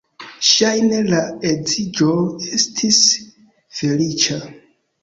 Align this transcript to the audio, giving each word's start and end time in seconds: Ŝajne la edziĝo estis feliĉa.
Ŝajne 0.51 1.01
la 1.09 1.19
edziĝo 1.51 2.09
estis 2.61 3.05
feliĉa. 3.83 4.45